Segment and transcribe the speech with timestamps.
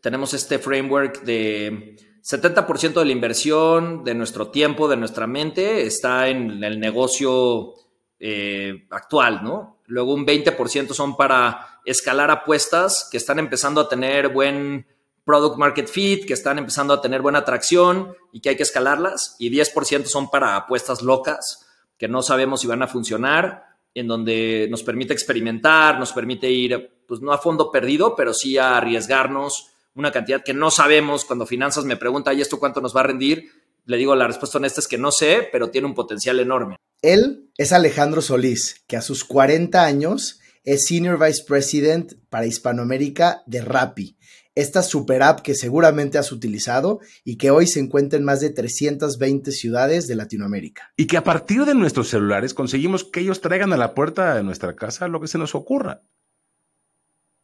[0.00, 6.28] tenemos este framework de 70% de la inversión, de nuestro tiempo, de nuestra mente, está
[6.28, 7.74] en el negocio
[8.18, 9.78] eh, actual, ¿no?
[9.86, 14.86] Luego un 20% son para escalar apuestas que están empezando a tener buen
[15.24, 19.36] product market fit, que están empezando a tener buena atracción y que hay que escalarlas.
[19.38, 21.66] Y 10% son para apuestas locas
[21.98, 23.64] que no sabemos si van a funcionar,
[23.94, 28.56] en donde nos permite experimentar, nos permite ir, pues no a fondo perdido, pero sí
[28.56, 31.24] a arriesgarnos una cantidad que no sabemos.
[31.24, 33.50] Cuando finanzas me pregunta, ¿y esto cuánto nos va a rendir?
[33.86, 36.76] Le digo, la respuesta honesta es que no sé, pero tiene un potencial enorme.
[37.02, 43.42] Él es Alejandro Solís, que a sus 40 años es Senior Vice President para Hispanoamérica
[43.46, 44.18] de Rappi,
[44.54, 48.50] esta super app que seguramente has utilizado y que hoy se encuentra en más de
[48.50, 50.92] 320 ciudades de Latinoamérica.
[50.96, 54.42] Y que a partir de nuestros celulares conseguimos que ellos traigan a la puerta de
[54.42, 56.02] nuestra casa lo que se nos ocurra.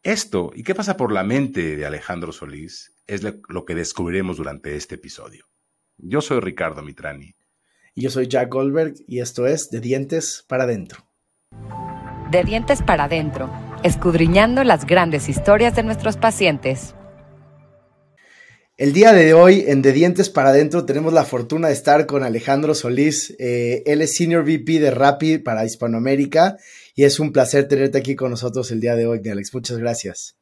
[0.06, 2.92] Esto, ¿y qué pasa por la mente de Alejandro Solís?
[3.08, 5.46] Es lo que descubriremos durante este episodio.
[5.96, 7.34] Yo soy Ricardo Mitrani
[7.92, 11.10] y yo soy Jack Goldberg y esto es De Dientes para Adentro.
[12.30, 13.50] De Dientes para Adentro,
[13.82, 16.94] escudriñando las grandes historias de nuestros pacientes.
[18.78, 22.22] El día de hoy en De Dientes para Adentro tenemos la fortuna de estar con
[22.22, 23.34] Alejandro Solís.
[23.38, 26.58] Eh, él es Senior VP de Rappi para Hispanoamérica
[26.94, 29.54] y es un placer tenerte aquí con nosotros el día de hoy, Alex.
[29.54, 30.36] Muchas gracias.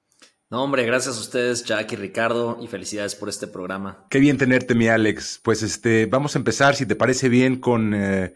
[0.50, 4.04] No, hombre, gracias a ustedes, Jack y Ricardo, y felicidades por este programa.
[4.10, 5.38] Qué bien tenerte, mi Alex.
[5.40, 8.34] Pues este, vamos a empezar, si te parece bien, con eh,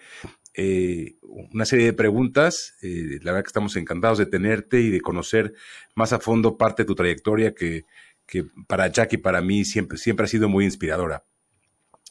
[0.54, 2.74] eh, una serie de preguntas.
[2.82, 5.54] Eh, la verdad que estamos encantados de tenerte y de conocer
[5.96, 7.84] más a fondo parte de tu trayectoria que,
[8.28, 11.24] que para Jack y para mí siempre, siempre ha sido muy inspiradora.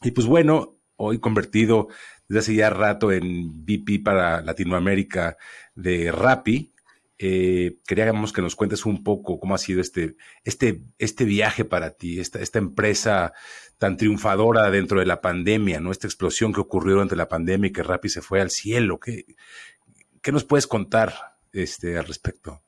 [0.01, 1.87] Y pues bueno, hoy convertido
[2.27, 5.37] desde hace ya rato en VP para Latinoamérica
[5.75, 6.73] de Rappi,
[7.19, 11.91] eh, queríamos que nos cuentes un poco cómo ha sido este, este, este viaje para
[11.91, 13.33] ti, esta, esta empresa
[13.77, 15.91] tan triunfadora dentro de la pandemia, ¿no?
[15.91, 18.99] Esta explosión que ocurrió durante la pandemia y que Rappi se fue al cielo.
[18.99, 19.25] ¿Qué,
[20.21, 21.13] qué nos puedes contar
[21.53, 22.63] este, al respecto?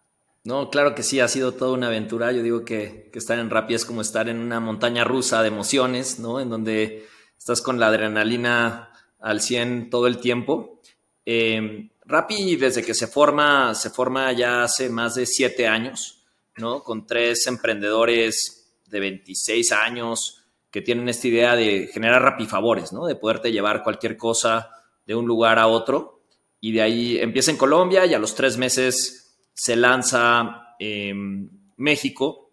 [0.50, 2.32] No, claro que sí, ha sido toda una aventura.
[2.32, 6.18] Yo digo que, estar en Rappi es como estar en una montaña rusa de emociones,
[6.18, 6.40] ¿no?
[6.40, 7.06] En donde
[7.38, 10.82] estás con la adrenalina al 100 todo el tiempo.
[11.24, 16.24] Eh, Rappi desde que se forma, se forma ya hace más de siete años,
[16.58, 16.84] ¿no?
[16.84, 23.06] Con tres emprendedores de 26 años que tienen esta idea de generar Rappi favores, ¿no?
[23.06, 24.72] De poderte llevar cualquier cosa
[25.06, 26.24] de un lugar a otro.
[26.60, 29.29] Y de ahí empieza en Colombia y a los tres meses
[29.60, 32.50] se lanza en México.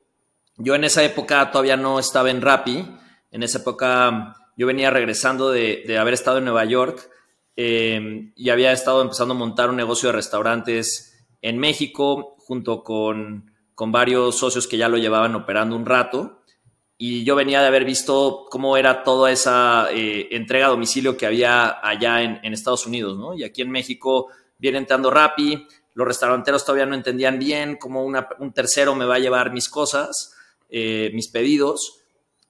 [0.56, 2.84] Yo en esa época todavía no estaba en Rappi.
[3.30, 7.08] En esa época yo venía regresando de, de haber estado en Nueva York
[7.54, 13.52] eh, y había estado empezando a montar un negocio de restaurantes en México junto con,
[13.76, 16.42] con varios socios que ya lo llevaban operando un rato.
[16.98, 21.26] Y yo venía de haber visto cómo era toda esa eh, entrega a domicilio que
[21.26, 23.32] había allá en, en, Estados Unidos, ¿no?
[23.32, 24.26] Y aquí en México
[24.58, 29.18] viene entrando Rappi, los restauranteros todavía no entendían bien cómo un tercero me va a
[29.18, 30.34] llevar mis cosas,
[30.68, 32.02] eh, mis pedidos.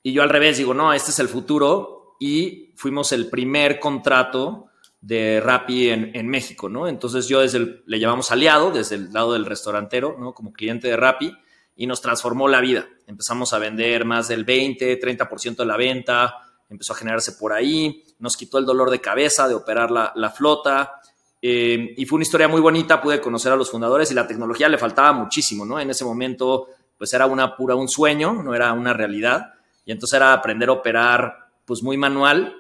[0.03, 2.17] Y yo al revés digo, no, este es el futuro.
[2.19, 4.67] Y fuimos el primer contrato
[5.01, 6.89] de Rappi en, México, ¿no?
[6.89, 10.35] Entonces yo desde le llamamos aliado, desde el lado del restaurantero, ¿no?
[10.35, 11.33] Como cliente de Rappi,
[11.77, 12.89] y nos transformó la vida.
[13.07, 16.35] Empezamos a vender más del 20, 30% de la venta,
[16.69, 21.01] empezó a generarse por ahí, nos quitó el dolor de cabeza de operar la, flota,
[21.49, 24.69] eh, y fue una historia muy bonita, pude conocer a los fundadores y la tecnología
[24.69, 25.79] le faltaba muchísimo, ¿no?
[25.79, 26.67] En ese momento,
[26.99, 30.73] pues era una pura un sueño, no era una realidad, y entonces era aprender a
[30.73, 32.53] operar, pues muy manual,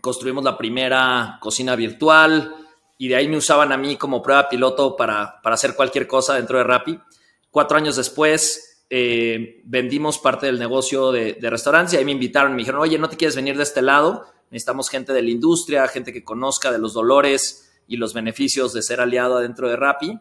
[0.00, 2.54] construimos la primera cocina virtual
[2.96, 6.56] y de ahí me usaban a mí como prueba piloto para, hacer cualquier cosa dentro
[6.56, 6.98] de Rappi.
[7.50, 12.60] Cuatro años después eh, vendimos parte del negocio de, restaurantes y ahí me invitaron me
[12.60, 14.24] dijeron, oye, ¿no te quieres venir de este lado?
[14.50, 18.82] Necesitamos gente de la industria, gente que conozca de los dolores y los beneficios de
[18.82, 20.18] ser aliado dentro de Rappi.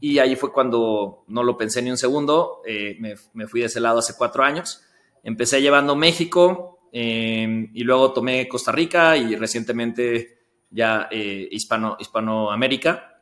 [0.00, 3.66] Y ahí fue cuando no lo pensé ni un segundo, eh, me, me fui de
[3.66, 4.82] ese lado hace cuatro años.
[5.22, 10.38] Empecé llevando México, Em, y luego tomé Costa Rica y recientemente
[10.70, 13.20] ya eh, Hispano, Hispanoamérica.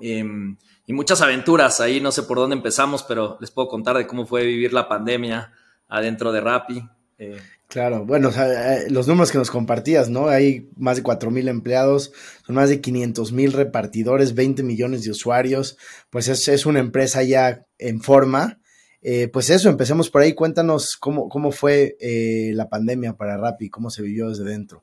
[0.00, 0.56] Em,
[0.86, 4.26] y muchas aventuras ahí, no sé por dónde empezamos, pero les puedo contar de cómo
[4.26, 5.52] fue vivir la pandemia
[5.88, 6.82] adentro de Rappi.
[7.68, 10.28] Claro, bueno, eh, los números que nos compartías, ¿no?
[10.28, 12.12] Hay más de 4 mil empleados,
[12.46, 15.76] son más de 500 mil repartidores, 20 millones de usuarios,
[16.10, 18.60] pues es, es una empresa ya en forma
[19.08, 20.32] eh, pues eso, empecemos por ahí.
[20.34, 24.82] Cuéntanos cómo, cómo fue eh, la pandemia para Rappi, cómo se vivió desde dentro.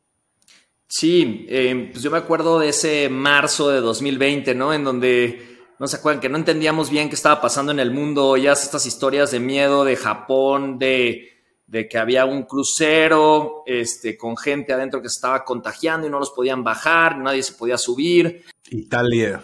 [0.87, 1.45] Sí,
[1.91, 4.73] pues yo me acuerdo de ese marzo de 2020, ¿no?
[4.73, 5.41] En donde
[5.77, 8.85] no se acuerdan que no entendíamos bien qué estaba pasando en el mundo, ya estas
[8.85, 11.31] historias de miedo de Japón, de,
[11.65, 16.19] de que había un crucero este, con gente adentro que se estaba contagiando y no
[16.19, 18.43] los podían bajar, nadie se podía subir.
[18.69, 19.43] Italia.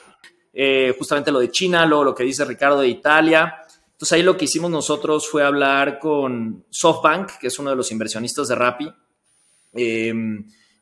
[0.54, 3.62] Eh, justamente lo de China, luego lo que dice Ricardo de Italia.
[3.92, 7.92] Entonces ahí lo que hicimos nosotros fue hablar con SoftBank, que es uno de los
[7.92, 8.94] inversionistas de Rappi,
[9.74, 10.13] eh,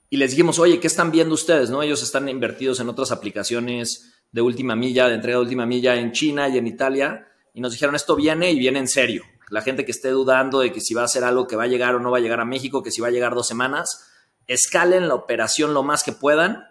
[0.09, 1.69] y les dijimos, oye, ¿qué están viendo ustedes?
[1.69, 1.83] ¿No?
[1.83, 6.11] Ellos están invertidos en otras aplicaciones de última milla, de entrega de última milla en
[6.11, 9.23] China y en Italia, y nos dijeron, esto viene y viene en serio.
[9.49, 11.67] La gente que esté dudando de que si va a ser algo que va a
[11.67, 14.07] llegar o no va a llegar a México, que si va a llegar dos semanas,
[14.47, 16.65] escalen la operación lo más que puedan,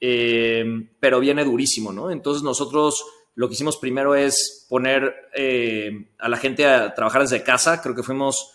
[0.00, 0.64] eh,
[1.00, 2.10] pero viene durísimo, ¿no?
[2.10, 7.42] Entonces nosotros lo que hicimos primero es poner eh, a la gente a trabajar desde
[7.42, 7.80] casa.
[7.80, 8.52] Creo que fuimos,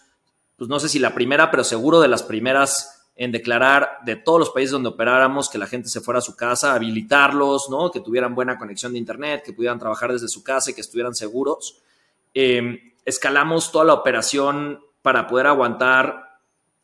[0.55, 4.39] pues no sé si la primera, pero seguro de las primeras en declarar de todos
[4.39, 7.89] los países donde operáramos que la gente se fuera a su casa, habilitarlos, ¿no?
[7.89, 11.15] Que tuvieran buena conexión de internet, que pudieran trabajar desde su casa y que estuvieran
[11.15, 11.81] seguros.
[12.35, 16.41] Eh, escalamos toda la operación para poder aguantar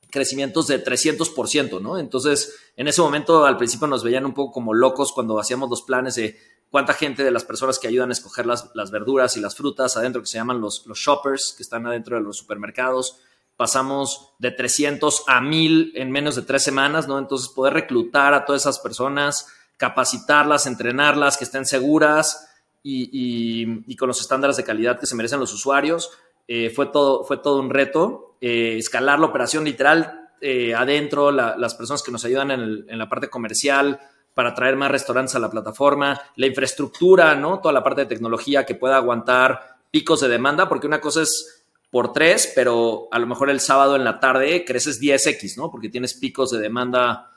[0.10, 1.98] crecimientos de 300%, ¿no?
[1.98, 5.82] Entonces, en ese momento al principio nos veían un poco como locos cuando hacíamos los
[5.82, 6.40] planes de
[6.72, 9.98] cuánta gente de las personas que ayudan a escoger las, las verduras y las frutas
[9.98, 13.18] adentro, que se llaman los, los shoppers, que están adentro de los supermercados,
[13.58, 17.20] pasamos de 300 a 1000 en menos de tres semanas, ¿no?
[17.20, 22.48] Entonces, poder reclutar a todas esas personas, capacitarlas, entrenarlas, que estén seguras
[22.84, 26.12] y, con los estándares de calidad que se merecen los usuarios.
[26.48, 28.36] Eh, fue, todo, fue todo un reto.
[28.42, 33.30] Eh, escalar la operación literal eh, adentro, las personas que nos ayudan en, la parte
[33.30, 34.00] comercial
[34.34, 37.60] para traer más restaurantes a la plataforma, la infraestructura, ¿no?
[37.60, 41.66] Toda la parte de tecnología que pueda aguantar picos de demanda, porque una cosa es
[41.92, 45.70] por tres, pero a lo mejor el sábado en la tarde creces 10x, ¿no?
[45.70, 47.30] Porque tienes picos de demanda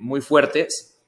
[0.00, 1.00] muy fuertes.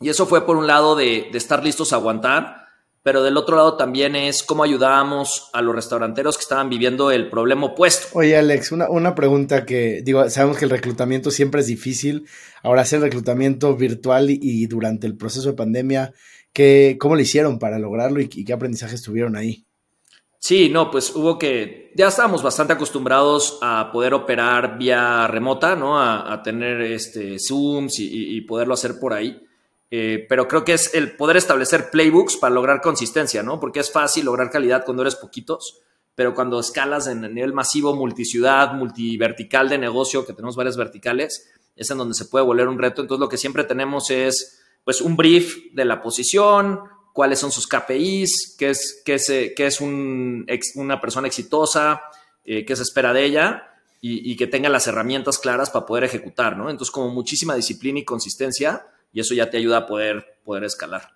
[0.00, 2.59] Y eso fue por un lado de, de, estar listos a aguantar,
[3.02, 7.30] pero del otro lado también es cómo ayudábamos a los restauranteros que estaban viviendo el
[7.30, 8.08] problema opuesto.
[8.18, 12.26] Oye, Alex, una, una pregunta que, digo, sabemos que el reclutamiento siempre es difícil.
[12.62, 16.12] Ahora hacer reclutamiento virtual y, y durante el proceso de pandemia,
[16.52, 19.64] ¿qué, ¿cómo lo hicieron para lograrlo y, y qué aprendizajes tuvieron ahí?
[20.38, 25.98] Sí, no, pues hubo que, ya estábamos bastante acostumbrados a poder operar vía remota, ¿no?
[25.98, 29.38] A, a tener este, Zooms y, y, poderlo hacer por ahí.
[29.90, 33.58] Eh, pero creo que es el poder establecer playbooks para lograr consistencia, ¿no?
[33.58, 35.80] Porque es fácil lograr calidad cuando eres poquitos,
[36.14, 41.50] pero cuando escalas en el nivel masivo, multiciudad, multivertical de negocio, que tenemos varias verticales,
[41.74, 43.00] es en donde se puede volver un reto.
[43.00, 46.80] Entonces lo que siempre tenemos es, pues, un brief de la posición,
[47.12, 50.46] cuáles son sus KPIs, qué es, qué es, qué es un,
[50.76, 52.02] una persona exitosa,
[52.44, 53.62] eh, qué se espera de ella
[54.00, 56.70] y, y, que tenga las herramientas claras para poder ejecutar, ¿no?
[56.70, 61.14] Entonces, como muchísima disciplina y consistencia, y eso ya te ayuda a poder, poder escalar.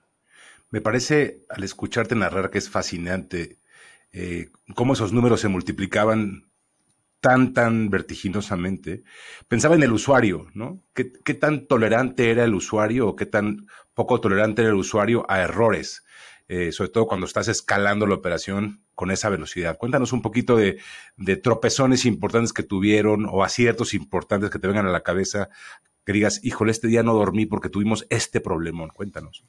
[0.71, 3.59] Me parece, al escucharte narrar, que es fascinante
[4.13, 6.51] eh, cómo esos números se multiplicaban
[7.21, 9.03] tan, tan vertiginosamente,
[9.49, 10.83] pensaba en el usuario, ¿no?
[10.95, 15.25] ¿Qué, ¿Qué, tan tolerante era el usuario o qué tan poco tolerante era el usuario
[15.29, 16.05] a errores?
[16.47, 19.79] Eh, sobre todo cuando estás escalando la operación con esa velocidad.
[19.79, 20.79] Cuéntanos un poquito de,
[21.43, 25.49] tropezones importantes que tuvieron o aciertos importantes que te vengan a la cabeza,
[26.05, 28.91] que digas, híjole, este día no dormí porque tuvimos este problemón.
[28.91, 29.45] Cuéntanos.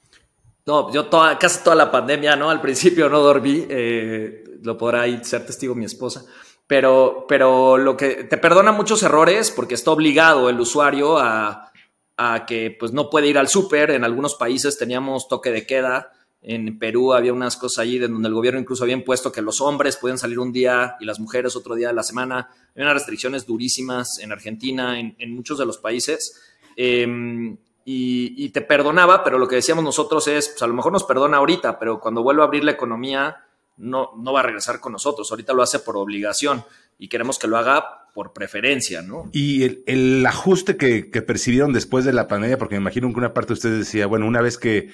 [0.66, 2.50] No, yo toda, casi toda la pandemia, ¿no?
[2.50, 6.26] Al principio no dormí, eh, lo podrá ser testigo mi esposa
[6.68, 11.72] pero, pero lo que te perdona muchos errores porque está obligado el usuario a,
[12.18, 13.92] a que pues no puede ir al súper.
[13.92, 16.12] En algunos países teníamos toque de queda.
[16.48, 19.62] En Perú había unas cosas allí de donde el gobierno incluso había impuesto que los
[19.62, 22.52] hombres pueden salir un día y las mujeres otro día de la semana.
[22.76, 26.40] Hay unas restricciones durísimas en Argentina, en, muchos de los países.
[26.78, 31.04] Eh, y, te perdonaba, pero lo que decíamos nosotros es, pues a lo mejor nos
[31.04, 33.38] perdona ahorita, pero cuando vuelva a abrir la economía,
[33.78, 35.32] no, no va a regresar con nosotros.
[35.32, 36.64] Ahorita lo hace por obligación
[37.00, 39.30] y queremos que lo haga por preferencia, ¿no?
[39.34, 43.18] Y el, el ajuste que, que, percibieron después de la pandemia, porque me imagino que
[43.18, 44.92] una parte de ustedes decía, bueno, una vez que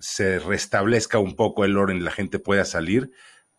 [0.00, 3.10] se restablezca un poco el orden y la gente pueda salir,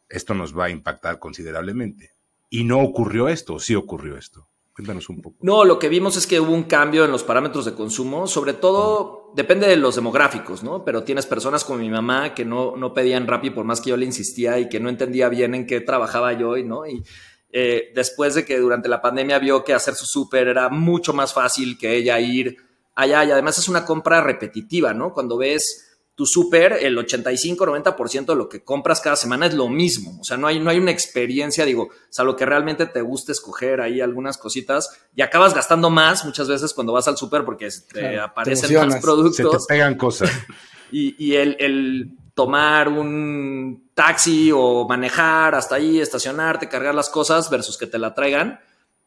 [0.10, 2.12] esto nos va a impactar considerablemente.
[2.50, 4.48] Y no ocurrió esto, sí ocurrió esto.
[4.74, 5.38] Cuéntanos un poco.
[5.42, 8.54] No, lo que vimos es que hubo un cambio en los parámetros de consumo, sobre
[8.54, 10.86] todo depende de los demográficos, ¿no?
[10.86, 13.98] Pero tienes personas como mi mamá que no, no pedían Rappi por más que yo
[13.98, 16.86] le insistía y que no entendía bien en qué trabajaba yo, ¿no?
[16.86, 17.04] Y
[17.50, 21.34] eh, después de que durante la pandemia vio que hacer su súper era mucho más
[21.34, 22.58] fácil que ella ir
[22.94, 25.12] allá y además es una compra repetitiva, ¿no?
[25.12, 25.87] Cuando ves
[26.18, 30.18] tu súper, el 85-90% de lo que compras cada semana es lo mismo.
[30.20, 33.82] O sea, no hay, no hay una experiencia, digo, salvo que realmente te guste escoger
[33.82, 38.00] ahí algunas cositas y acabas gastando más muchas veces cuando vas al súper porque te
[38.00, 39.36] claro, aparecen te más productos.
[39.36, 40.32] Se te pegan cosas.
[40.92, 47.48] y, y el, el, tomar un taxi o manejar hasta ahí, estacionarte, cargar las cosas
[47.52, 48.60] versus que te la traigan.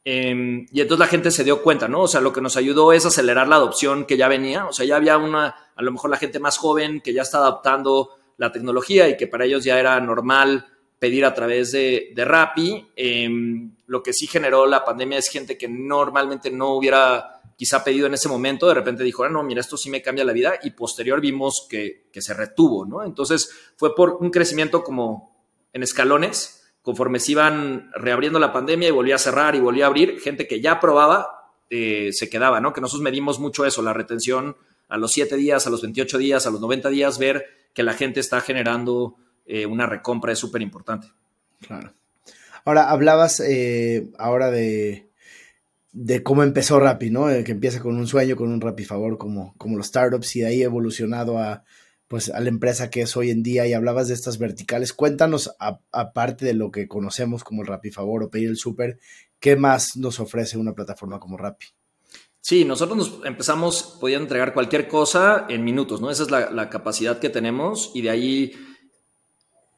[0.04, 2.02] Em, y entonces la gente se dio cuenta, ¿no?
[2.02, 4.66] O sea, lo que nos ayudó es acelerar la adopción que ya venía.
[4.66, 7.38] O sea, ya había una, a lo mejor la gente más joven que ya está
[7.38, 10.66] adaptando la tecnología y que para ellos ya era normal
[10.98, 12.90] pedir a través de, de Rappi.
[12.94, 18.06] Em, lo que sí generó la pandemia es gente que normalmente no hubiera quizá pedido
[18.06, 20.54] en ese momento, de repente dijo, ah, no, mira, esto sí me cambia la vida,
[20.62, 23.02] y posterior vimos que, que se retuvo, ¿no?
[23.02, 28.92] Entonces fue por un crecimiento como en escalones, conforme se iban reabriendo la pandemia y
[28.92, 32.72] volvía a cerrar y volvía a abrir, gente que ya probaba eh, se quedaba, ¿no?
[32.72, 34.56] Que nosotros medimos mucho eso, la retención
[34.90, 37.94] a los 7 días, a los 28 días, a los 90 días, ver que la
[37.94, 39.16] gente está generando
[39.46, 41.08] eh, una recompra es súper importante.
[41.60, 41.94] Claro.
[42.64, 45.08] Ahora, hablabas eh, ahora de,
[45.92, 47.30] de cómo empezó Rappi, ¿no?
[47.30, 50.40] Eh, que empieza con un sueño, con un Rappi favor, como, como los startups, y
[50.40, 51.64] de ahí evolucionado a,
[52.08, 54.92] pues, a la empresa que es hoy en día, y hablabas de estas verticales.
[54.92, 58.98] Cuéntanos, aparte de lo que conocemos como el Rappi favor o pedir el súper,
[59.38, 61.66] ¿qué más nos ofrece una plataforma como Rappi?
[62.40, 66.10] Sí, nosotros nos empezamos, podían entregar cualquier cosa en minutos, ¿no?
[66.10, 68.52] Esa es la, la capacidad que tenemos, y de ahí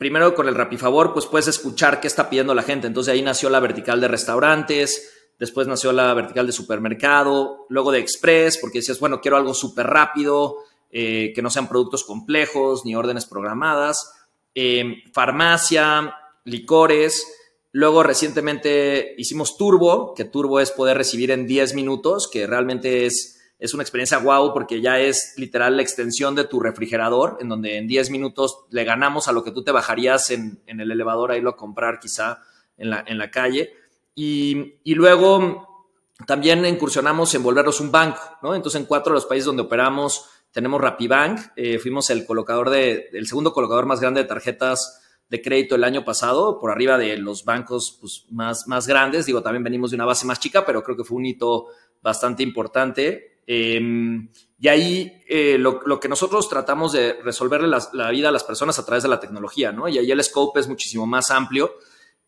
[0.02, 2.88] primero con el Rappi Favor, pues puedes escuchar qué está pidiendo la gente.
[2.88, 8.00] Entonces ahí nació la vertical de restaurantes, después nació la vertical de supermercado, luego de
[8.00, 10.56] Express, porque decías, bueno, quiero algo súper rápido,
[10.90, 14.12] eh, que no sean productos complejos ni órdenes programadas,
[14.56, 16.16] em, farmacia,
[16.46, 17.24] licores.
[17.72, 23.40] Luego recientemente hicimos Turbo, que Turbo es poder recibir en 10 minutos, que realmente es,
[23.58, 27.78] es una experiencia guau porque ya es literal la extensión de tu refrigerador, en donde
[27.78, 31.32] en 10 minutos le ganamos a lo que tú te bajarías en, en el elevador
[31.32, 32.42] a irlo a comprar quizá
[32.76, 33.72] en la, en la calle.
[34.14, 35.88] Y, luego
[36.26, 38.54] también incursionamos en volvernos un banco, ¿no?
[38.54, 43.08] Entonces, en cuatro de los países donde operamos tenemos Rapibank, eh, fuimos el colocador de,
[43.12, 45.01] el segundo colocador más grande de tarjetas
[45.32, 49.24] de crédito el año pasado, por arriba de los bancos pues, más, más grandes.
[49.24, 51.68] Digo, también venimos de una base más chica, pero creo que fue un hito
[52.02, 53.38] bastante importante.
[53.46, 54.28] Em,
[54.60, 58.78] y ahí eh, lo, que nosotros tratamos de resolverle la, la, vida a las personas
[58.78, 59.88] a través de la tecnología, ¿no?
[59.88, 61.76] Y ahí el scope es muchísimo más amplio,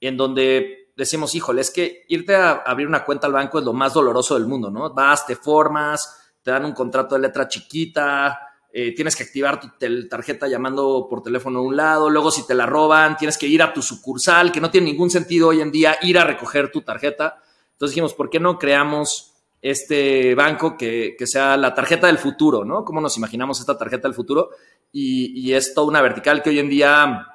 [0.01, 3.75] en donde decimos, híjole, es que irte a abrir una cuenta al banco es lo
[3.75, 4.95] más doloroso del mundo, ¿no?
[4.95, 8.39] Vas, te formas, te dan un contrato de letra chiquita,
[8.77, 9.69] eh, tienes que activar tu
[10.09, 13.63] tarjeta llamando por teléfono a un lado, luego si te la roban, tienes que ir
[13.63, 16.81] a tu sucursal, que no tiene ningún sentido hoy en día ir a recoger tu
[16.81, 17.41] tarjeta.
[17.71, 22.85] Entonces dijimos, ¿por qué no creamos este banco que, sea la tarjeta del futuro, ¿no?
[22.85, 24.51] ¿Cómo nos imaginamos esta tarjeta del futuro?
[24.91, 27.29] Y, y es toda una vertical que hoy en día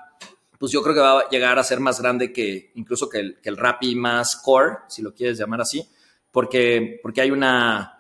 [0.58, 3.39] pues yo creo que va a llegar a ser más grande que incluso que el,
[3.41, 5.88] que Rappi más core, si lo quieres llamar así,
[6.34, 7.98] porque, porque hay una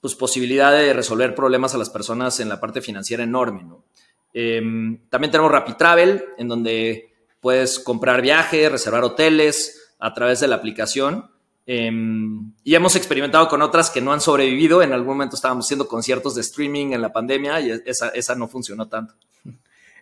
[0.00, 3.62] pues, posibilidad de resolver problemas a las personas en la parte financiera enorme.
[3.64, 3.84] ¿no?
[4.32, 10.48] Em, también tenemos Rappi Travel, en donde puedes comprar viajes, reservar hoteles a través de
[10.48, 11.30] la aplicación.
[11.66, 14.82] Em, y hemos experimentado con otras que no han sobrevivido.
[14.82, 18.88] En algún momento estábamos haciendo conciertos de streaming en la pandemia y esa no funcionó
[18.88, 19.14] tanto.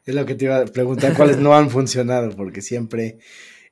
[0.08, 3.18] Es lo que te iba a preguntar, cuáles no han funcionado, porque siempre,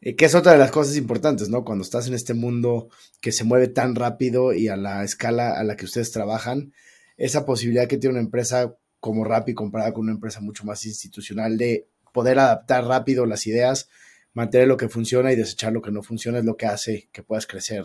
[0.00, 1.65] eh, que es otra de las cosas importantes, ¿no?
[1.65, 2.88] Cuando estás en este mundo
[3.21, 6.73] que se mueve tan rápido y a la escala a la que ustedes trabajan,
[7.17, 11.57] esa posibilidad que tiene una empresa como Rappi comparada con una empresa mucho más institucional
[11.57, 13.88] de poder adaptar rápido las ideas,
[14.33, 17.23] mantener lo que funciona y desechar lo que no funciona es lo que hace que
[17.23, 17.85] puedas crecer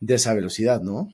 [0.00, 1.10] de esa velocidad, ¿no?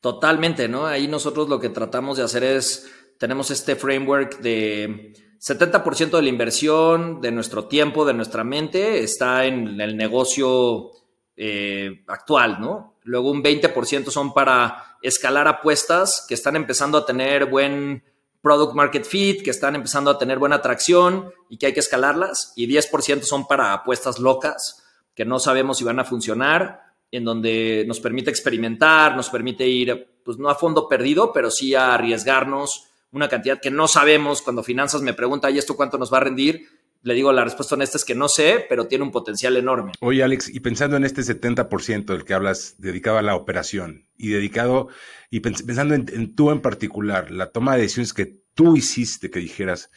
[0.00, 0.86] Totalmente, ¿no?
[0.86, 5.12] Ahí nosotros lo que tratamos de hacer es, tenemos este framework de
[5.42, 10.92] 70% de la inversión, de nuestro tiempo, de nuestra mente, está en el negocio
[11.36, 12.94] eh, actual, ¿no?
[13.02, 18.04] Luego un 20% son para escalar apuestas que están empezando a tener buen
[18.40, 22.52] product market fit, que están empezando a tener buena atracción y que hay que escalarlas.
[22.54, 27.84] Y 10% son para apuestas locas que no sabemos si van a funcionar, en donde
[27.88, 32.91] nos permite experimentar, nos permite ir, pues no a fondo perdido, pero sí a arriesgarnos
[33.12, 34.42] una cantidad que no sabemos.
[34.42, 36.68] Cuando finanzas me pregunta, ¿y esto cuánto nos va a rendir?
[37.02, 39.92] Le digo, la respuesta honesta es que no sé, pero tiene un potencial enorme.
[40.00, 44.28] Oye, Alex, y pensando en este 70% del que hablas dedicado a la operación y
[44.28, 44.88] dedicado,
[45.28, 49.90] y pensando en, tú en particular, la toma de decisiones que tú hiciste, que dijeras,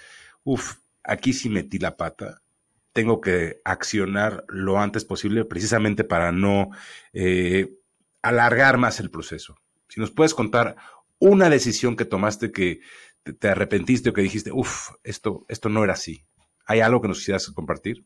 [0.44, 2.42] uff, aquí sí metí la pata,
[2.92, 6.70] tengo que accionar lo antes posible precisamente para no
[7.14, 7.76] eh,
[8.24, 9.58] alargar más el proceso.
[9.90, 10.76] Si nos puedes contar
[11.20, 12.82] una decisión que tomaste que
[13.40, 16.26] te, arrepentiste o que dijiste, uff, esto, esto no era así?
[16.66, 18.06] ¿Hay algo que nos quisieras compartir?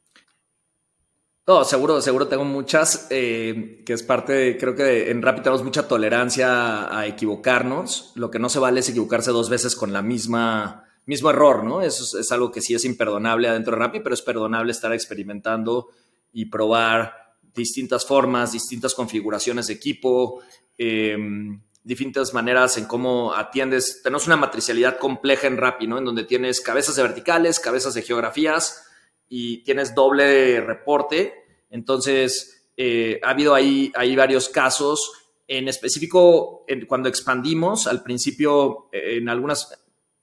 [1.48, 5.64] No, seguro, seguro tengo muchas, eh, que es parte de, creo que en Rappi tenemos
[5.64, 8.12] mucha tolerancia a equivocarnos.
[8.16, 11.82] Lo que no se vale es equivocarse dos veces con la misma mismo error, ¿no?
[11.82, 15.88] Eso es, algo que sí es imperdonable adentro de Rappi, pero es perdonable estar experimentando
[16.32, 20.44] y probar distintas formas, distintas configuraciones de equipo,
[20.78, 24.02] em, distintas maneras en cómo atiendes.
[24.04, 25.86] Tenemos una matricialidad compleja en Rappi.
[25.86, 28.86] En donde tienes cabezas de verticales, cabezas de geografías
[29.28, 31.34] y tienes doble reporte.
[31.70, 35.12] Entonces, eh, ha habido ahí, ahí varios casos.
[35.48, 39.74] En específico, cuando expandimos, al principio, eh, en algunas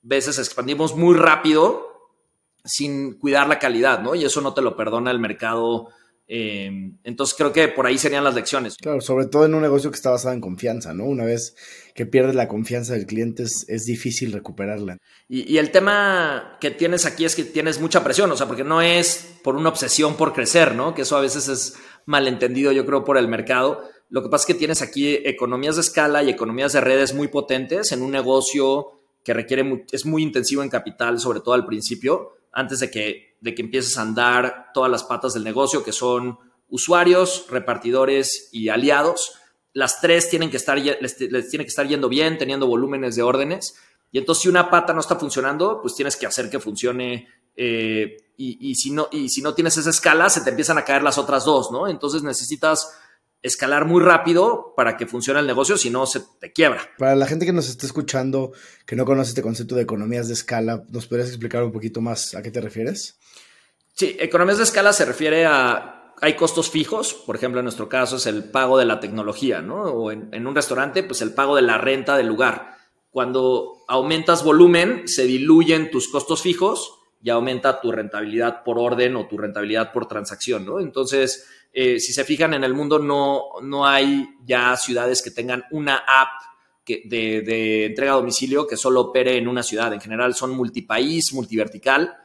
[0.03, 2.13] veces expandimos muy rápido
[2.65, 4.15] sin cuidar la calidad, ¿no?
[4.15, 5.89] Y eso no te lo perdona el mercado.
[6.29, 8.77] Eh, entonces creo que por ahí serían las lecciones.
[8.77, 11.05] Claro, sobre todo en un negocio que está basado en confianza, ¿no?
[11.05, 11.55] Una vez
[11.95, 14.99] que pierdes la confianza del cliente es, difícil recuperarla.
[15.29, 18.65] Y, y, el tema que tienes aquí es que tienes mucha presión, o sea, porque
[18.65, 20.95] no es por una obsesión por crecer, ¿no?
[20.95, 21.75] Que eso a veces es
[22.07, 23.83] malentendido, yo creo, por el mercado.
[24.09, 27.29] Lo que pasa es que tienes aquí economías de escala y economías de redes muy
[27.29, 32.35] potentes en un negocio que requiere, es muy intensivo en capital, sobre todo al principio,
[32.53, 36.39] antes de que, de que empieces a andar todas las patas del negocio, que son
[36.69, 39.35] usuarios, repartidores y aliados.
[39.73, 43.77] Las tres tienen que estar, les, tiene que estar yendo bien, teniendo volúmenes de órdenes.
[44.11, 47.29] Y entonces, si una pata no está funcionando, pues tienes que hacer que funcione.
[47.57, 50.85] Eh, y, y, si no, y si no tienes esa escala, se te empiezan a
[50.85, 51.89] caer las otras dos, ¿no?
[51.89, 52.97] Entonces necesitas
[53.43, 56.89] escalar muy rápido para que funcione el negocio, si no se te quiebra.
[56.99, 58.53] Para la gente que nos está escuchando,
[58.85, 62.35] que no conoce este concepto de economías de escala, ¿nos podrías explicar un poquito más
[62.35, 63.19] a qué te refieres?
[63.95, 68.17] Sí, economías de escala se refiere a, hay costos fijos, por ejemplo, en nuestro caso
[68.17, 69.83] es el pago de la tecnología, ¿no?
[69.83, 72.77] O en, en un restaurante, pues el pago de la renta del lugar.
[73.11, 79.27] Cuando aumentas volumen, se diluyen tus costos fijos y aumenta tu rentabilidad por orden o
[79.27, 80.79] tu rentabilidad por transacción, ¿no?
[80.79, 85.65] Entonces, eh, si se fijan en el mundo, no, no hay ya ciudades que tengan
[85.73, 86.29] una app
[86.87, 89.93] de, entrega a domicilio que solo opere en una ciudad.
[89.93, 92.17] En general son multipaís, multivertical.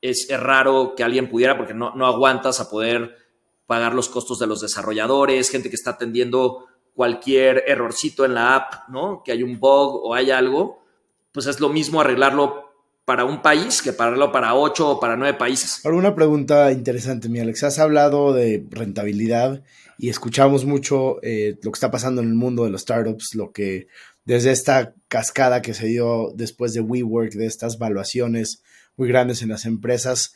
[0.00, 3.16] Es, es raro que alguien pudiera porque no, no aguantas a poder
[3.64, 8.88] pagar los costos de los desarrolladores, gente que está atendiendo cualquier errorcito en la app,
[8.88, 9.22] ¿no?
[9.24, 10.82] Que hay un bug o hay algo,
[11.30, 12.67] pues es lo mismo arreglarlo
[13.08, 15.80] para un país que pararlo para ocho o para nueve países.
[15.82, 17.62] Ahora, una pregunta interesante, mi Alex.
[17.62, 19.62] Has hablado de rentabilidad
[19.96, 23.50] y escuchamos mucho eh, lo que está pasando en el mundo de los startups, lo
[23.50, 23.86] que
[24.26, 28.62] desde esta cascada que se dio después de WeWork, de estas valuaciones
[28.98, 30.34] muy grandes en las empresas.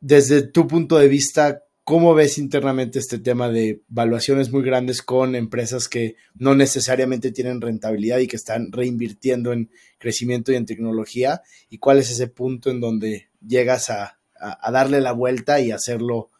[0.00, 5.34] Desde tu punto de vista, ¿Cómo ves internamente este tema de valuaciones muy grandes con
[5.34, 11.42] empresas que no necesariamente tienen rentabilidad y que están reinvirtiendo en crecimiento y en tecnología?
[11.68, 14.18] ¿Y cuál es ese punto en donde llegas a,
[14.72, 16.30] darle la vuelta y hacerlo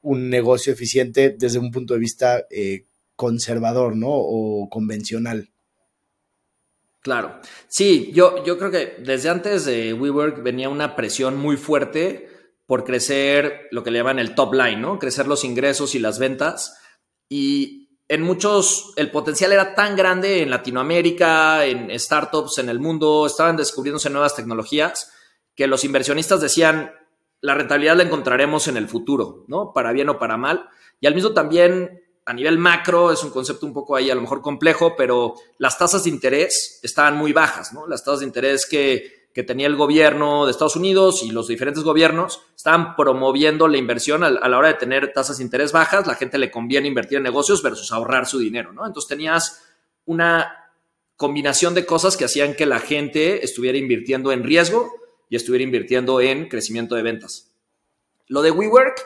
[0.00, 4.08] un negocio eficiente desde un punto de vista eh, conservador, ¿no?
[4.10, 5.50] O convencional.
[7.00, 7.40] Claro.
[7.68, 12.33] Sí, yo, yo creo que desde antes de WeWork venía una presión muy fuerte
[12.66, 14.98] por crecer lo que le llaman el top line, ¿no?
[14.98, 16.78] Crecer los ingresos y las ventas.
[17.28, 23.26] Y en muchos, el potencial era tan grande en Latinoamérica, en startups, en el mundo,
[23.26, 25.12] estaban descubriéndose nuevas tecnologías,
[25.54, 26.92] que los inversionistas decían,
[27.40, 29.72] la rentabilidad la encontraremos en el futuro, ¿no?
[29.74, 30.68] Para bien o para mal.
[31.00, 34.22] Y al mismo también, a nivel macro, es un concepto un poco ahí a lo
[34.22, 37.86] mejor complejo, pero las tasas de interés estaban muy bajas, ¿no?
[37.86, 41.82] Las tasas de interés que que tenía el gobierno de Estados Unidos y los diferentes
[41.82, 46.14] gobiernos estaban promoviendo la inversión a, la hora de tener tasas de interés bajas, la
[46.14, 48.86] gente le conviene invertir en negocios versus ahorrar su dinero, ¿no?
[48.86, 49.64] Entonces tenías
[50.06, 50.70] una
[51.16, 54.92] combinación de cosas que hacían que la gente estuviera invirtiendo en riesgo
[55.28, 57.52] y estuviera invirtiendo en crecimiento de ventas.
[58.28, 59.04] Lo de WeWork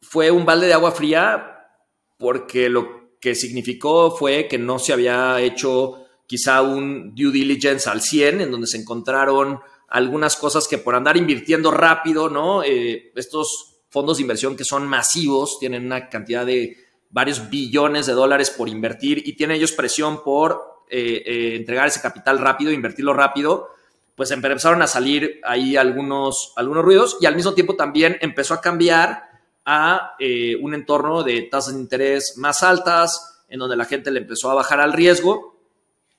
[0.00, 1.68] fue un balde de agua fría
[2.16, 6.01] porque lo que significó fue que no se había hecho
[6.32, 11.18] quizá un due diligence al 100, en donde se encontraron algunas cosas que por andar
[11.18, 12.64] invirtiendo rápido, ¿no?
[12.64, 16.78] Eh, estos fondos de inversión que son masivos, tienen una cantidad de
[17.10, 22.00] varios billones de dólares por invertir y tienen ellos presión por eh, eh, entregar ese
[22.00, 23.68] capital rápido, invertirlo rápido,
[24.16, 28.62] pues empezaron a salir ahí algunos, algunos ruidos y al mismo tiempo también empezó a
[28.62, 29.24] cambiar
[29.66, 30.16] a
[30.62, 34.54] un entorno de tasas de interés más altas, en donde la gente le empezó a
[34.54, 35.51] bajar al riesgo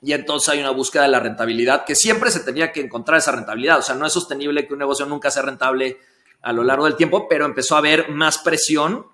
[0.03, 3.31] y entonces hay una búsqueda de la rentabilidad, que siempre se tenía que encontrar esa
[3.31, 3.79] rentabilidad.
[3.79, 5.97] O sea, no es sostenible que un negocio nunca sea rentable
[6.41, 9.07] a lo largo del tiempo, pero empezó a haber más presión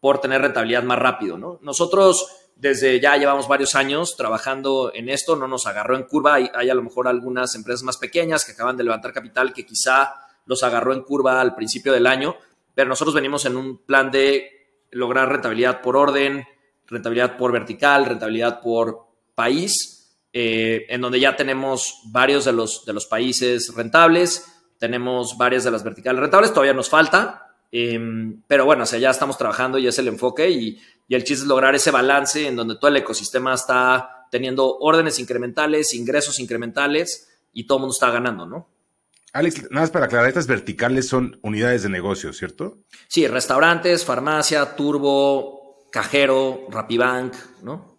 [0.00, 1.38] por tener rentabilidad más rápido.
[1.38, 1.58] ¿no?
[1.62, 2.26] Nosotros
[2.56, 6.34] desde ya llevamos varios años trabajando en esto, no nos agarró en curva.
[6.34, 9.64] Hay, hay a lo mejor algunas empresas más pequeñas que acaban de levantar capital que
[9.64, 10.12] quizá
[10.44, 12.36] los agarró en curva al principio del año,
[12.74, 14.50] pero nosotros venimos en un plan de
[14.90, 16.46] lograr rentabilidad por orden,
[16.86, 19.93] rentabilidad por vertical, rentabilidad por país
[20.36, 24.50] eh, en donde ya tenemos varios de los, de los países rentables.
[24.80, 29.10] tenemos varias de las verticales rentables, todavía nos falta, em, pero bueno, o sea, ya
[29.10, 32.56] estamos trabajando y es el enfoque y, y el chiste es lograr ese balance en
[32.56, 38.10] donde todo el ecosistema está teniendo órdenes incrementales, ingresos incrementales y todo el mundo está
[38.10, 38.68] ganando, ¿no?
[39.32, 42.78] Alex, nada más para aclarar, estas verticales son unidades de negocio, ¿cierto?
[43.06, 47.93] Sí, restaurantes, farmacia, turbo, cajero, Rapibank, ¿no?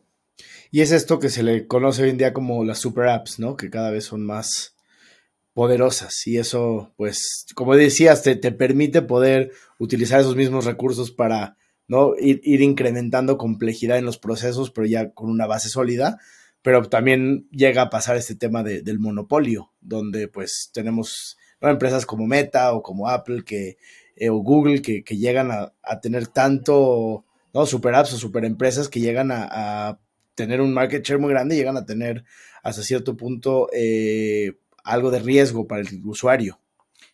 [0.75, 3.55] Y es esto que se le conoce hoy en día como las super apps, ¿no?
[3.55, 4.75] Que cada vez son más
[5.53, 6.27] poderosas.
[6.27, 11.55] Y eso, pues, como decías, te, te permite poder utilizar esos mismos recursos para
[11.87, 12.11] ¿no?
[12.19, 16.19] Ir, incrementando complejidad en los procesos, pero ya con una base sólida.
[16.61, 22.27] Pero también llega a pasar este tema de, del monopolio, donde pues tenemos empresas como
[22.27, 23.77] Meta o como Apple que,
[24.17, 27.65] eh, o Google que, llegan a, tener tanto, ¿no?
[27.65, 30.01] Super apps o super empresas que llegan a,
[30.35, 32.23] tener un market share muy grande llegan a tener
[32.61, 36.59] hasta cierto punto eh, algo de riesgo para el usuario.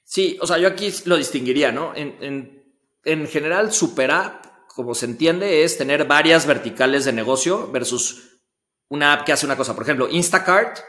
[0.03, 1.95] Sí, o sea, yo aquí lo distinguiría, ¿no?
[1.95, 2.63] En, en,
[3.05, 8.39] en general, super app como se entiende, es tener varias verticales de negocio versus
[8.89, 9.73] una app que hace una cosa.
[9.73, 10.79] Por ejemplo, Instacart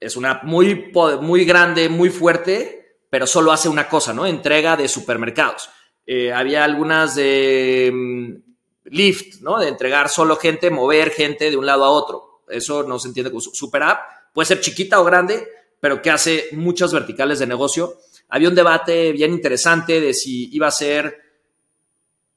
[0.00, 4.26] es una app muy, muy grande, muy fuerte, pero solo hace una cosa, ¿no?
[4.26, 5.70] Entrega de supermercados.
[6.06, 8.47] Eh, había algunas de um,
[8.90, 9.58] Lyft, ¿no?
[9.58, 12.42] De entregar solo gente, mover gente de un lado a otro.
[12.48, 14.00] Eso no se entiende como super app.
[14.32, 15.46] Puede ser chiquita o grande,
[15.80, 17.98] pero que hace muchas verticales de negocio.
[18.28, 21.28] Había un debate bien interesante de si iba a ser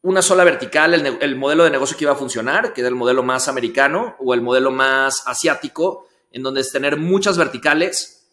[0.03, 2.95] una sola vertical, el, el, modelo de negocio que iba a funcionar, que era el
[2.95, 8.29] modelo más americano o el modelo más asiático, en donde es tener muchas verticales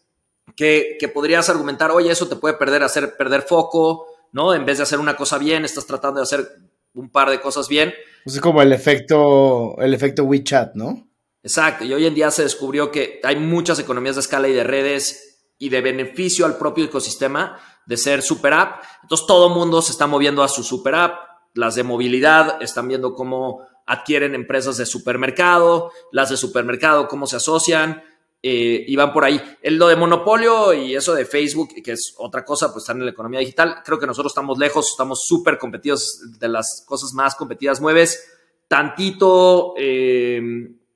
[0.55, 4.55] que, que, podrías argumentar, oye, eso te puede perder, hacer perder foco, ¿no?
[4.55, 6.49] En vez de hacer una cosa bien, estás tratando de hacer
[6.95, 7.93] un par de cosas bien.
[8.25, 11.07] Es como el efecto, el efecto WeChat, ¿no?
[11.41, 14.63] Exacto, y hoy en día se descubrió que hay muchas economías de escala y de
[14.63, 18.83] redes y de beneficio al propio ecosistema de ser super app.
[19.03, 22.87] Entonces todo el mundo se está moviendo a su super app las de movilidad están
[22.87, 28.03] viendo cómo adquieren empresas de supermercado, las de supermercado, cómo se asocian
[28.41, 29.41] eh, y van por ahí.
[29.61, 33.05] El lo de monopolio y eso de Facebook, que es otra cosa, pues están en
[33.05, 33.81] la economía digital.
[33.83, 37.81] Creo que nosotros estamos lejos, estamos súper competidos, de las cosas más competidas.
[37.81, 38.29] Mueves
[38.67, 40.41] tantito eh,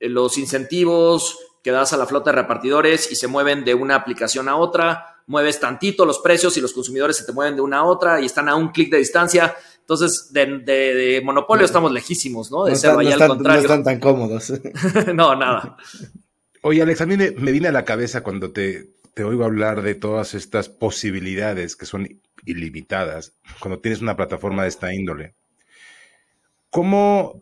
[0.00, 4.48] los incentivos que das a la flota de repartidores y se mueven de una aplicación
[4.48, 5.22] a otra.
[5.26, 8.26] Mueves tantito los precios y los consumidores se te mueven de una a otra y
[8.26, 9.54] están a un clic de distancia.
[9.80, 12.64] Entonces, de, de, de monopolio estamos lejísimos, ¿no?
[12.64, 13.62] De no ser no al contrario.
[13.62, 14.52] No están tan cómodos.
[15.14, 15.76] no, nada.
[16.66, 19.82] Oye, Alex, a mí me, me viene a la cabeza cuando te, te oigo hablar
[19.82, 25.34] de todas estas posibilidades que son ilimitadas, cuando tienes una plataforma de esta índole.
[26.70, 27.38] ¿Cómo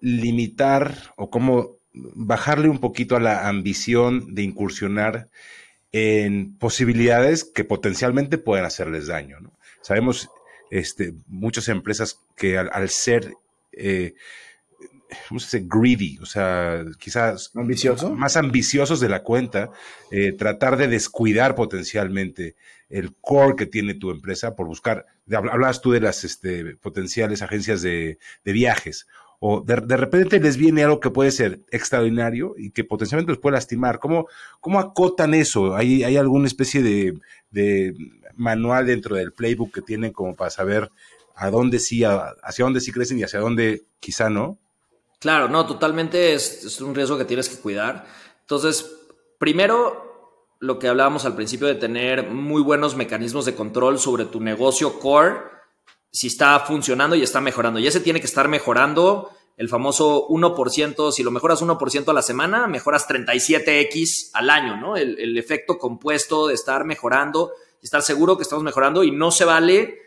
[0.00, 5.30] limitar o cómo bajarle un poquito a la ambición de incursionar
[5.90, 9.40] en posibilidades que potencialmente pueden hacerles daño?
[9.40, 9.52] ¿no?
[9.82, 10.30] Sabemos
[10.70, 13.34] este, muchas empresas que al, ser,
[13.72, 14.14] eh,
[15.28, 15.68] ¿cómo se dice?
[15.70, 18.14] Greedy, o sea, quizás ¿Ambicioso?
[18.14, 19.70] más ambiciosos de la cuenta,
[20.10, 22.56] eh, tratar de descuidar potencialmente
[22.88, 27.42] el core que tiene tu empresa por buscar, de, hablabas tú de las este, potenciales
[27.42, 29.06] agencias de, de viajes,
[29.38, 33.40] o de, de, repente les viene algo que puede ser extraordinario y que potencialmente los
[33.40, 33.98] puede lastimar.
[33.98, 34.26] ¿Cómo,
[34.60, 35.74] cómo acotan eso?
[35.74, 37.18] ¿Hay, hay alguna especie de,
[37.50, 37.94] de
[38.36, 40.90] manual dentro del playbook que tienen como para saber
[41.34, 44.58] a dónde sí, a, hacia dónde sí crecen y hacia dónde quizá no?
[45.20, 48.06] Claro, no, totalmente es, un riesgo que tienes que cuidar.
[48.40, 48.90] Entonces,
[49.38, 54.40] primero, lo que hablábamos al principio de tener muy buenos mecanismos de control sobre tu
[54.40, 55.36] negocio core,
[56.10, 57.78] si está funcionando y está mejorando.
[57.78, 62.22] Y ese tiene que estar mejorando el famoso 1%, si lo mejoras 1% a la
[62.22, 64.96] semana, mejoras 37x al año, ¿no?
[64.96, 67.52] El, el efecto compuesto de estar mejorando
[67.82, 69.98] estar seguro que estamos mejorando y no se vale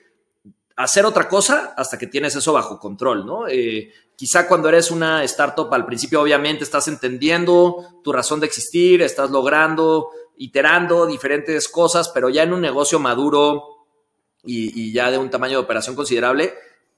[0.75, 3.47] hacer otra cosa hasta que tienes eso bajo control, ¿no?
[3.47, 9.01] Eh, quizá cuando eres una startup al principio obviamente estás entendiendo tu razón de existir,
[9.01, 13.63] estás logrando, iterando diferentes cosas, pero ya en un negocio maduro
[14.45, 16.53] y, ya de un tamaño de operación considerable,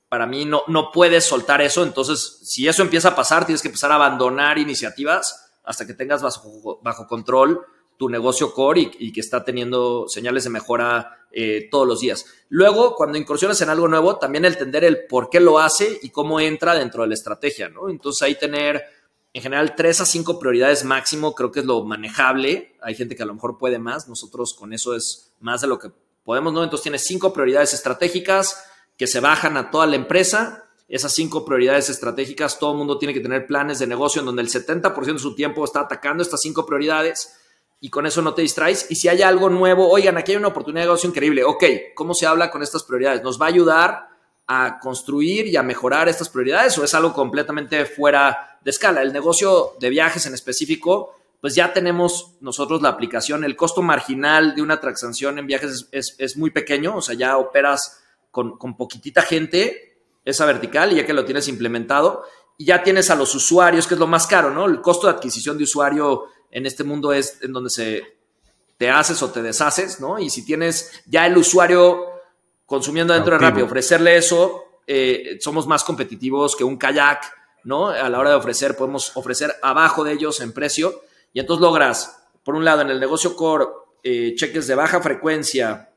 [0.09, 3.67] para mí no, no puedes soltar eso, entonces si eso empieza a pasar, tienes que
[3.67, 7.65] empezar a abandonar iniciativas hasta que tengas bajo, bajo control
[7.97, 12.25] tu negocio core y, que está teniendo señales de mejora eh, todos los días.
[12.47, 16.39] Luego, cuando incursiones en algo nuevo, también entender el por qué lo hace y cómo
[16.39, 17.89] entra dentro de la estrategia, ¿no?
[17.89, 18.81] Entonces ahí tener
[19.33, 22.77] en general tres a cinco prioridades máximo creo que es lo manejable.
[22.81, 25.77] Hay gente que a lo mejor puede más, nosotros con eso es más de lo
[25.77, 25.91] que
[26.23, 26.63] podemos, ¿no?
[26.63, 28.63] Entonces tienes cinco prioridades estratégicas
[28.95, 30.69] que se bajan a toda la empresa.
[30.87, 34.41] Esas cinco prioridades estratégicas, todo el mundo tiene que tener planes de negocio en donde
[34.41, 37.35] el 70% de su tiempo está atacando estas cinco prioridades
[37.85, 38.87] y con eso no te distraes.
[38.89, 41.43] Y si hay algo nuevo, oigan, aquí hay una oportunidad de negocio increíble.
[41.43, 43.21] Ok, ¿cómo se habla con estas prioridades?
[43.21, 44.09] ¿Nos va a ayudar
[44.47, 49.03] a construir y a mejorar estas prioridades o es algo completamente fuera de escala?
[49.03, 53.43] El negocio de viajes en específico, pues ya tenemos nosotros la aplicación.
[53.43, 58.01] El costo marginal de una transacción en viajes es, muy pequeño, o sea, ya operas
[58.31, 62.23] con, con poquitita gente, esa vertical, y ya que lo tienes implementado,
[62.57, 64.65] y ya tienes a los usuarios, que es lo más caro, ¿no?
[64.65, 68.17] El costo de adquisición de usuario en este mundo es en donde se
[68.77, 70.19] te haces o te deshaces, ¿no?
[70.19, 72.05] Y si tienes ya el usuario
[72.65, 77.25] consumiendo dentro de Rappi, ofrecerle eso, eh, somos más competitivos que un kayak,
[77.65, 77.89] ¿no?
[77.89, 81.01] A la hora de ofrecer, podemos ofrecer abajo de ellos en precio
[81.33, 83.65] y entonces logras, por un lado, en el negocio core,
[84.01, 85.89] eh, cheques de baja frecuencia,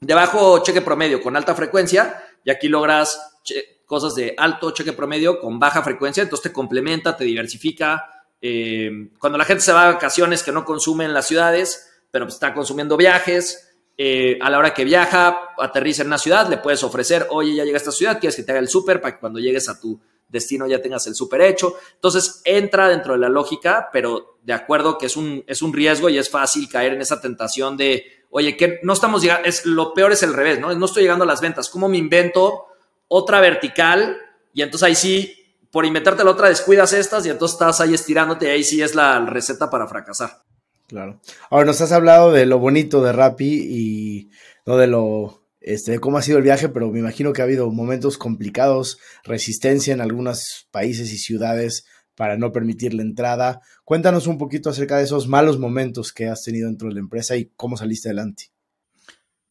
[0.00, 3.40] de bajo cheque promedio con alta frecuencia y aquí logras
[3.84, 9.38] cosas de alto cheque promedio con baja frecuencia, entonces te complementa, te diversifica, eh, cuando
[9.38, 12.54] la gente se va a vacaciones que no consume en las ciudades, pero pues, está
[12.54, 17.26] consumiendo viajes, eh, a la hora que viaja, aterriza en una ciudad, le puedes ofrecer,
[17.30, 19.40] oye, ya llega a esta ciudad, quieres que te haga el súper para que cuando
[19.40, 21.76] llegues a tu destino ya tengas el súper hecho.
[21.94, 26.08] Entonces entra dentro de la lógica, pero de acuerdo que es un, es un riesgo
[26.08, 29.94] y es fácil caer en esa tentación de, oye, que no estamos llegando, es, lo
[29.94, 30.72] peor es el revés, ¿no?
[30.74, 32.66] No estoy llegando a las ventas, ¿cómo me invento
[33.08, 34.16] otra vertical?
[34.52, 35.37] Y entonces ahí sí
[35.70, 38.94] por inventarte la otra descuidas estas y entonces estás ahí estirándote y ahí sí es
[38.94, 40.42] la receta para fracasar.
[40.86, 41.20] Claro.
[41.50, 44.30] Ahora nos has hablado de lo bonito de Rappi y
[44.64, 47.44] no de lo este, de cómo ha sido el viaje, pero me imagino que ha
[47.44, 53.60] habido momentos complicados, resistencia en algunos países y ciudades para no permitir la entrada.
[53.84, 57.36] Cuéntanos un poquito acerca de esos malos momentos que has tenido dentro de la empresa
[57.36, 58.50] y cómo saliste adelante.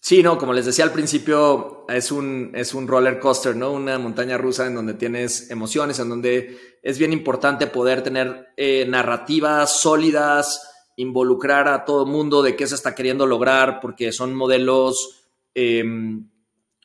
[0.07, 3.73] Sí, no, como les decía al principio, es un, es un roller coaster, ¿no?
[3.73, 8.85] Una montaña rusa en donde tienes emociones, en donde es bien importante poder tener eh,
[8.87, 10.65] narrativas sólidas,
[10.95, 16.29] involucrar a todo el mundo de qué se está queriendo lograr, porque son modelos em,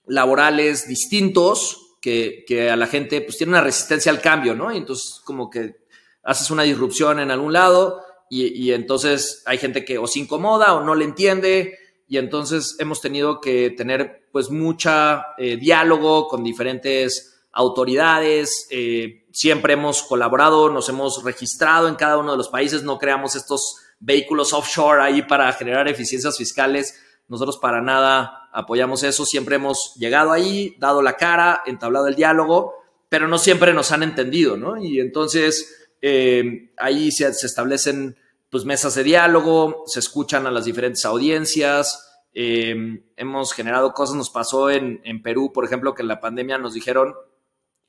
[0.06, 4.72] laborales distintos que, que, a la gente pues tiene una resistencia al cambio, ¿no?
[4.72, 5.76] Y entonces como que
[6.24, 10.74] haces una disrupción en algún lado y, y entonces hay gente que o se incomoda
[10.74, 11.78] o no le entiende
[12.12, 19.72] y entonces hemos tenido que tener pues mucha eh, diálogo con diferentes autoridades, eh, siempre
[19.72, 24.52] hemos colaborado, nos hemos registrado en cada uno de los países, no creamos estos vehículos
[24.52, 30.76] offshore ahí para generar eficiencias fiscales, nosotros para nada apoyamos eso, siempre hemos llegado ahí,
[30.78, 32.74] dado la cara, entablado el diálogo,
[33.08, 34.76] pero no siempre nos han entendido, ¿no?
[34.76, 38.18] Y entonces eh, ahí se, se establecen
[38.52, 44.28] pues mesas de diálogo, se escuchan a las diferentes audiencias, eh, hemos generado cosas, nos
[44.28, 47.14] pasó en, Perú, por ejemplo, que en la pandemia nos dijeron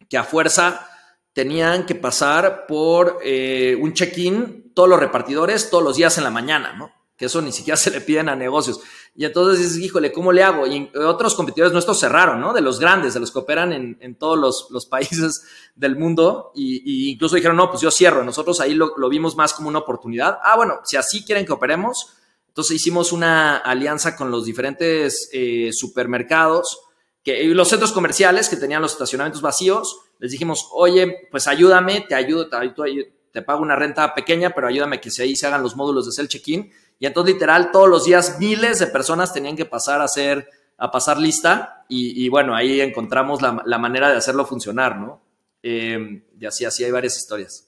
[0.07, 0.87] que a fuerza
[1.33, 6.29] tenían que pasar por eh, un check-in todos los repartidores todos los días en la
[6.29, 6.93] mañana, ¿no?
[7.25, 8.79] Eso ni siquiera se le piden a negocios.
[9.15, 10.65] Y entonces dices, híjole, ¿cómo le hago?
[10.65, 12.51] Y otros competidores nuestros cerraron, ¿no?
[12.51, 15.43] De los grandes, de los que operan en, todos los, países
[15.75, 16.51] del mundo.
[16.55, 18.23] Y, incluso dijeron, no, pues yo cierro.
[18.23, 20.39] Nosotros ahí lo, vimos más como una oportunidad.
[20.43, 22.15] Ah, bueno, si así quieren que operemos.
[22.47, 26.81] Entonces hicimos una alianza con los diferentes eh, supermercados,
[27.23, 30.01] que, los centros comerciales que tenían los estacionamientos vacíos.
[30.19, 32.49] Les dijimos, oye, pues ayúdame, te ayudo,
[33.31, 36.29] te, pago una renta pequeña, pero ayúdame que ahí se hagan los módulos de self
[36.29, 36.71] check-in
[37.03, 40.89] y entonces, literal, todos los días miles de personas tenían que pasar a hacer, a
[40.89, 41.83] pasar lista.
[41.89, 45.21] Y, bueno, ahí encontramos la, manera de hacerlo funcionar, ¿no?
[45.61, 47.67] Eh, y así, así hay varias historias.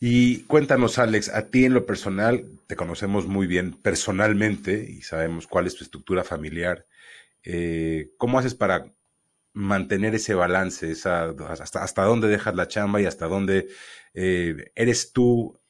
[0.00, 5.46] Y cuéntanos, Alex, a ti en lo personal, te conocemos muy bien personalmente y sabemos
[5.46, 6.86] cuál es tu estructura familiar.
[7.42, 8.86] Eh, ¿Cómo haces para
[9.52, 13.68] mantener ese balance, esa, hasta, hasta dónde dejas la chamba y hasta dónde
[14.14, 15.60] eh, eres tú,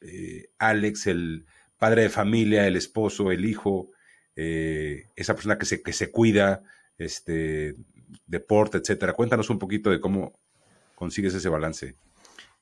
[0.58, 1.44] Alex, el,
[1.84, 3.90] padre de familia, el esposo, el hijo,
[4.36, 6.62] eh, esa persona que se, que se cuida,
[6.96, 7.74] este,
[8.26, 9.12] deporte, etcétera.
[9.12, 10.32] Cuéntanos un poquito de cómo
[10.94, 11.94] consigues ese balance.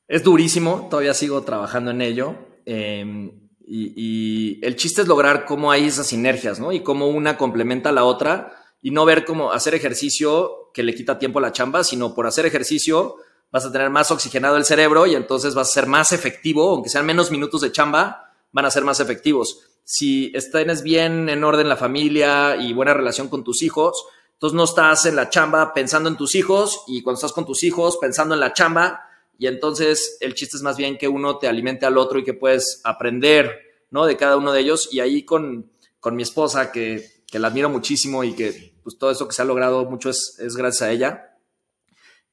[0.09, 2.35] Es durísimo, todavía sigo trabajando en ello.
[2.67, 3.31] Em,
[3.65, 6.73] y, el chiste es lograr cómo hay esas sinergias, ¿no?
[6.73, 10.97] Y cómo una complementa a la otra y no ver cómo hacer ejercicio que le
[10.97, 13.19] quita tiempo a la chamba, sino por hacer ejercicio
[13.53, 16.91] vas a tener más oxigenado el cerebro y entonces vas a ser más efectivo, aunque
[16.91, 19.61] sean menos minutos de chamba, van a ser más efectivos.
[19.85, 24.65] Si tienes bien en orden la familia y buena relación con tus hijos, entonces no
[24.65, 28.35] estás en la chamba pensando en tus hijos y cuando estás con tus hijos pensando
[28.35, 31.99] en la chamba y entonces el chiste es más bien que uno te alimente al
[31.99, 34.07] otro y que puedes aprender, ¿no?
[34.07, 37.69] De cada uno de ellos y ahí con, con mi esposa que, que, la admiro
[37.69, 40.93] muchísimo y que pues todo eso que se ha logrado mucho es, es gracias a
[40.93, 41.38] ella.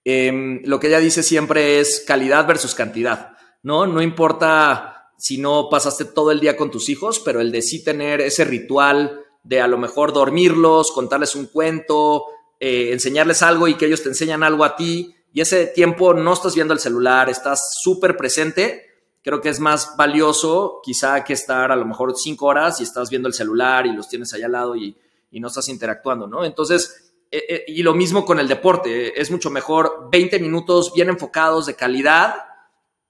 [0.03, 3.86] Em, lo que ella dice siempre es calidad versus cantidad, ¿no?
[3.86, 7.84] No importa si no pasaste todo el día con tus hijos, pero el de sí
[7.84, 12.23] tener ese ritual de a lo mejor dormirlos, contarles un cuento,
[12.58, 16.34] eh, enseñarles algo y que ellos te enseñan algo a ti, y ese tiempo no
[16.34, 18.86] estás viendo el celular, estás súper presente,
[19.21, 23.10] creo que es más valioso quizá que estar a lo mejor cinco horas y estás
[23.10, 24.95] viendo el celular y los tienes allá al lado y,
[25.34, 26.43] no estás interactuando, ¿no?
[26.43, 31.10] Entonces, eh, eh, y lo mismo con el deporte, es mucho mejor 20 minutos bien
[31.10, 32.48] enfocados de calidad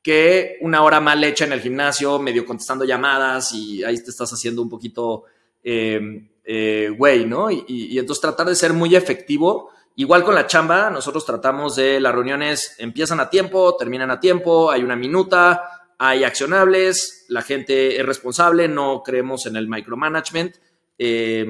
[0.09, 4.33] que una hora mal hecha en el gimnasio, medio contestando llamadas y ahí te estás
[4.33, 5.25] haciendo un poquito
[5.63, 7.51] em, eh, güey, ¿no?
[7.51, 9.69] Y, y, entonces tratar de ser muy efectivo.
[9.97, 14.71] Igual con la chamba, nosotros tratamos de las reuniones empiezan a tiempo, terminan a tiempo,
[14.71, 15.61] hay una minuta,
[15.99, 20.55] hay accionables, la gente es responsable, no creemos en el micromanagement.
[20.97, 21.45] Eh,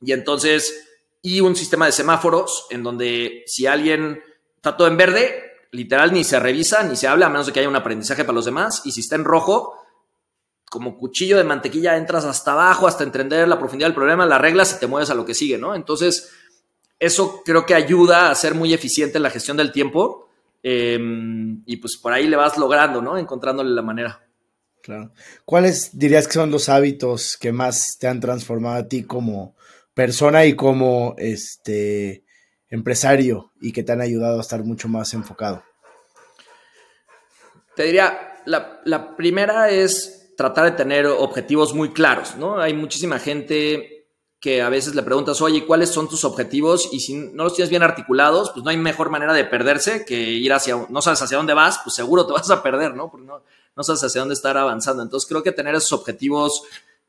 [0.00, 0.84] y entonces,
[1.22, 4.20] y un sistema de semáforos en donde si alguien
[4.56, 7.60] está todo en verde, literal ni se revisa ni se habla, a menos de que
[7.60, 8.82] haya un aprendizaje para los demás.
[8.84, 9.74] Y si está en rojo,
[10.70, 14.74] como cuchillo de mantequilla, entras hasta abajo, hasta entender la profundidad del problema, las reglas
[14.76, 15.74] y te mueves a lo que sigue, ¿no?
[15.74, 16.30] Entonces,
[16.98, 20.28] eso creo que ayuda a ser muy eficiente en la gestión del tiempo.
[20.62, 23.18] Em, y pues por ahí le vas logrando, ¿no?
[23.18, 24.24] Encontrándole la manera.
[24.80, 25.12] Claro.
[25.44, 29.56] ¿Cuáles dirías que son los hábitos que más te han transformado a ti como,
[29.94, 32.24] persona y como este
[32.72, 35.62] empresario y que te han ayudado a estar mucho más enfocado?
[37.76, 42.58] Te diría, la, primera es tratar de tener objetivos muy claros, ¿no?
[42.58, 44.08] Hay muchísima gente
[44.40, 46.88] que a veces le preguntas, oye, ¿cuáles son tus objetivos?
[46.92, 50.18] Y si no los tienes bien articulados, pues no hay mejor manera de perderse que
[50.18, 53.10] ir hacia, no sabes hacia dónde vas, pues seguro te vas a perder, ¿no?
[53.10, 53.42] Porque no,
[53.76, 55.02] no sabes hacia dónde estar avanzando.
[55.02, 56.64] Entonces creo que tener esos objetivos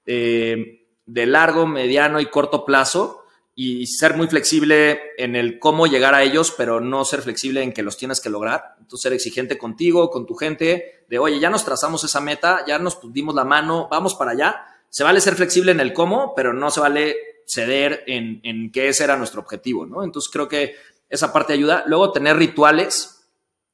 [0.05, 3.22] eh, de largo, mediano y corto plazo
[3.55, 7.71] y ser muy flexible en el cómo llegar a ellos, pero no ser flexible en
[7.71, 8.75] que los tienes que lograr.
[8.79, 12.79] Entonces, ser exigente contigo, con tu gente, de oye, ya nos trazamos esa meta, ya
[12.79, 14.65] nos dimos la mano, vamos para allá.
[14.89, 18.89] Se vale ser flexible en el cómo, pero no se vale ceder en, en que
[18.89, 20.03] ese era nuestro objetivo, ¿no?
[20.03, 20.75] Entonces, creo que
[21.09, 21.83] esa parte ayuda.
[21.85, 23.27] Luego, tener rituales.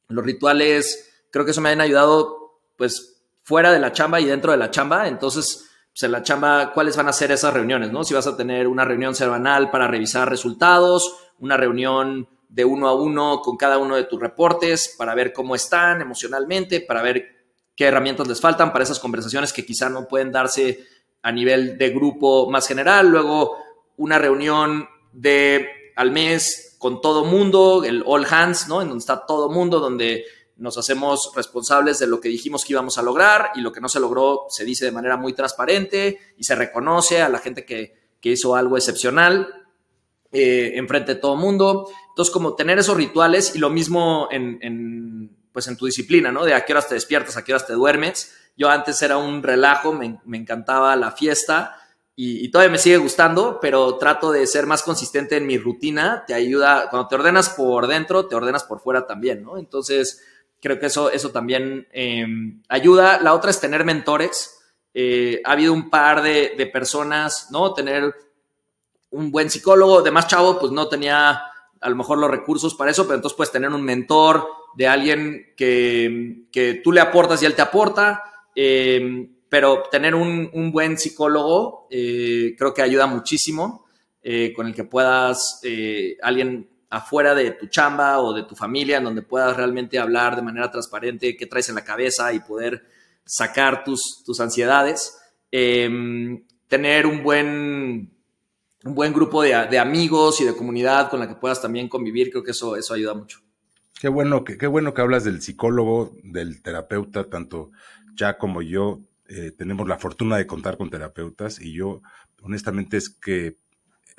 [0.09, 4.51] Los rituales, creo que eso me han ayudado, pues, fuera de la chamba y dentro
[4.51, 5.07] de la chamba.
[5.07, 5.68] Entonces,
[6.01, 8.03] en la chamba, cuáles van a ser esas reuniones, ¿no?
[8.03, 12.95] Si vas a tener una reunión semanal para revisar resultados, una reunión de uno a
[12.95, 17.25] uno con cada uno de tus reportes para ver cómo están emocionalmente, para ver
[17.75, 20.79] qué herramientas les faltan para esas conversaciones que quizá no pueden darse
[21.21, 23.09] a nivel de grupo más general.
[23.09, 23.57] Luego,
[23.97, 28.81] una reunión de al mes con todo mundo, el all hands, ¿no?
[28.81, 30.23] En donde está todo mundo, donde
[30.59, 33.87] nos hacemos responsables de lo que dijimos que íbamos a lograr y lo que no
[33.89, 37.97] se logró se dice de manera muy transparente y se reconoce a la gente que,
[38.21, 39.47] hizo algo excepcional
[40.31, 41.89] eh, enfrente de todo mundo.
[42.09, 46.43] Entonces, como tener esos rituales y lo mismo en, pues en tu disciplina, ¿no?
[46.43, 48.35] De a qué horas te despiertas, a qué horas te duermes.
[48.57, 51.77] Yo antes era un relajo, me, encantaba la fiesta
[52.13, 56.25] y, y, todavía me sigue gustando, pero trato de ser más consistente en mi rutina.
[56.27, 59.57] Te ayuda, cuando te ordenas por dentro, te ordenas por fuera también, ¿no?
[59.57, 60.21] Entonces,
[60.61, 63.19] Creo que eso, eso también em, ayuda.
[63.21, 64.59] La otra es tener mentores.
[64.93, 67.73] Eh, ha habido un par de, personas, ¿no?
[67.73, 68.13] Tener
[69.11, 70.01] un buen psicólogo.
[70.01, 71.41] De más chavo, pues no tenía
[71.81, 74.45] a lo mejor los recursos para eso, pero entonces puedes tener un mentor
[74.75, 78.23] de alguien que, que tú le aportas y él te aporta.
[78.53, 83.85] Em, pero tener un, buen psicólogo eh, creo que ayuda muchísimo,
[84.21, 85.61] eh, con el que puedas,
[86.21, 90.41] alguien afuera de tu chamba o de tu familia, en donde puedas realmente hablar de
[90.41, 92.83] manera transparente qué traes en la cabeza y poder
[93.25, 95.19] sacar tus, tus ansiedades.
[95.51, 98.11] Em, tener un buen,
[98.85, 102.43] un buen grupo de, amigos y de comunidad con la que puedas también convivir, creo
[102.43, 103.39] que eso, eso ayuda mucho.
[103.99, 107.71] Qué bueno, que, qué bueno que hablas del psicólogo, del terapeuta, tanto
[108.15, 112.01] ya como yo eh, tenemos la fortuna de contar con terapeutas y yo
[112.41, 113.57] honestamente es que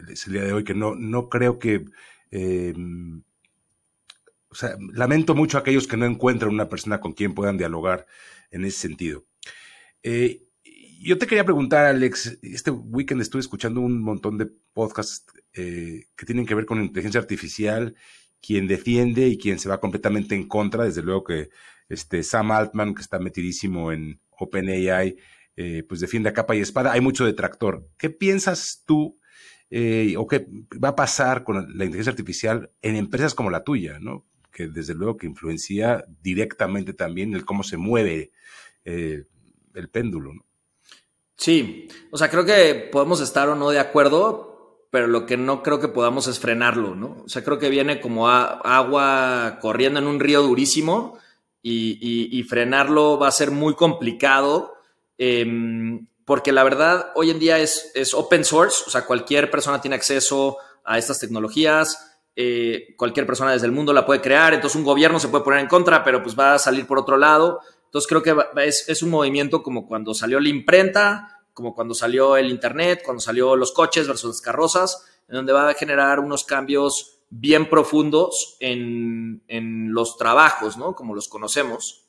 [0.08, 1.84] es el día de hoy que no, no creo que
[2.30, 3.22] Em,
[4.48, 8.06] o sea, lamento mucho a aquellos que no encuentran una persona con quien puedan dialogar
[8.50, 9.24] en ese sentido.
[10.02, 10.42] Eh,
[11.00, 16.26] yo te quería preguntar, Alex, este weekend estuve escuchando un montón de podcasts eh, que
[16.26, 17.94] tienen que ver con inteligencia artificial,
[18.40, 21.50] quien defiende y quien se va completamente en contra, desde luego que
[21.88, 25.16] este Sam Altman, que está metidísimo en OpenAI,
[25.56, 27.88] eh, pues defiende a capa y espada, hay mucho detractor.
[27.98, 29.19] ¿Qué piensas tú
[29.70, 30.46] eh, o qué
[30.82, 34.24] va a pasar con la inteligencia artificial en empresas como la tuya, ¿no?
[34.52, 38.32] Que desde luego que influencia directamente también el cómo se mueve
[38.84, 39.24] eh,
[39.74, 40.44] el péndulo, ¿no?
[41.36, 45.62] Sí, o sea, creo que podemos estar o no de acuerdo, pero lo que no
[45.62, 47.22] creo que podamos es frenarlo, ¿no?
[47.24, 51.16] O sea, creo que viene como agua corriendo en un río durísimo
[51.62, 54.74] y, frenarlo va a ser muy complicado.
[55.16, 59.80] Em, porque la verdad hoy en día es, es, open source, o sea, cualquier persona
[59.80, 64.76] tiene acceso a estas tecnologías, eh, cualquier persona desde el mundo la puede crear, entonces
[64.76, 67.58] un gobierno se puede poner en contra, pero pues va a salir por otro lado.
[67.86, 72.36] Entonces creo que es, es un movimiento como cuando salió la imprenta, como cuando salió
[72.36, 76.44] el Internet, cuando salió los coches versus las carrozas, en donde va a generar unos
[76.44, 80.94] cambios bien profundos en, en los trabajos, ¿no?
[80.94, 82.04] Como los conocemos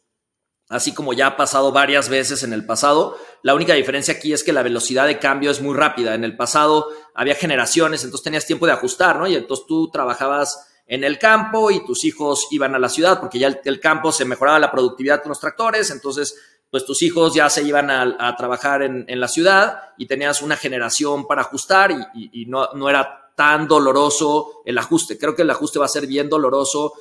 [0.72, 3.18] así como ya ha pasado varias veces en el pasado.
[3.44, 6.16] La única diferencia aquí es que la velocidad de cambio es muy rápida.
[6.16, 9.28] En el pasado había generaciones, entonces tenías tiempo de ajustar, ¿no?
[9.28, 13.38] Y entonces tú trabajabas en el campo y tus hijos iban a la ciudad porque
[13.38, 16.36] ya el, campo se mejoraba la productividad con los tractores, entonces
[16.70, 21.28] pues tus hijos ya se iban a, trabajar en, la ciudad y tenías una generación
[21.28, 25.18] para ajustar y, no, no era tan doloroso el ajuste.
[25.18, 26.94] Creo que el ajuste va a ser bien doloroso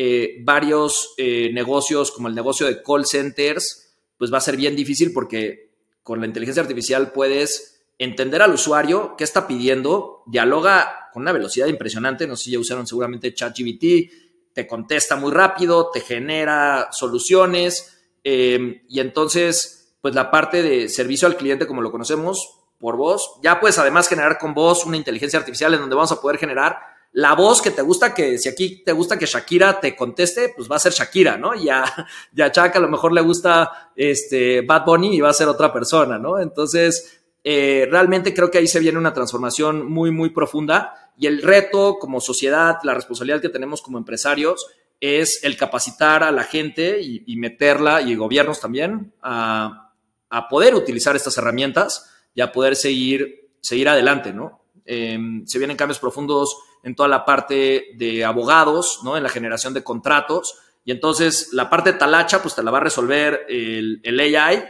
[0.00, 4.76] eh, varios eh, negocios, como el negocio de call centers, pues va a ser bien
[4.76, 5.72] difícil porque
[6.04, 11.66] con la inteligencia artificial puedes entender al usuario qué está pidiendo, dialoga con una velocidad
[11.66, 17.98] impresionante, no sé si ya usaron seguramente ChatGPT, te contesta muy rápido, te genera soluciones
[18.22, 23.40] em, y entonces, pues la parte de servicio al cliente como lo conocemos por voz,
[23.42, 26.78] ya puedes además generar con voz una inteligencia artificial en donde vamos a poder generar
[27.12, 30.70] la voz que te gusta que, si aquí te gusta que Shakira te conteste, pues
[30.70, 31.54] va a ser Shakira, ¿no?
[31.54, 31.84] Y a,
[32.34, 35.72] y a a lo mejor le gusta este Bad Bunny y va a ser otra
[35.72, 36.38] persona, ¿no?
[36.38, 41.42] Entonces, eh, realmente creo que ahí se viene una transformación muy, muy profunda y el
[41.42, 44.66] reto como sociedad, la responsabilidad que tenemos como empresarios
[45.00, 49.92] es el capacitar a la gente y, meterla, y gobiernos también, a,
[50.28, 54.60] a, poder utilizar estas herramientas y a poder seguir, seguir adelante, ¿no?
[54.90, 59.18] Em, se vienen cambios profundos en toda la parte de abogados, ¿no?
[59.18, 60.58] En la generación de contratos.
[60.82, 64.64] Y entonces la parte talacha, pues te la va a resolver el, AI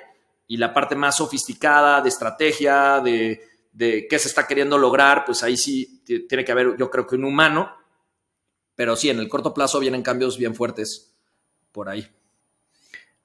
[0.49, 3.41] y la parte más sofisticada de estrategia, de,
[3.71, 7.15] de, qué se está queriendo lograr, pues ahí sí tiene que haber, yo creo que
[7.15, 7.77] un humano.
[8.75, 11.15] Pero sí, en el corto plazo vienen cambios bien fuertes
[11.71, 12.11] por ahí.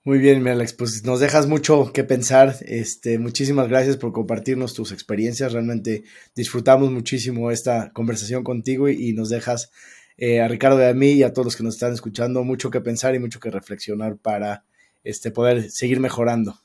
[0.06, 2.58] Muy bien, mi Alex, pues nos dejas mucho que pensar.
[2.66, 5.54] Este, muchísimas gracias por compartirnos tus experiencias.
[5.54, 6.04] Realmente
[6.36, 9.72] disfrutamos muchísimo esta conversación contigo y, nos dejas
[10.18, 12.70] eh, a Ricardo y a mí y a todos los que nos están escuchando mucho
[12.70, 14.66] que pensar y mucho que reflexionar para
[15.06, 16.60] este, poder seguir mejorando.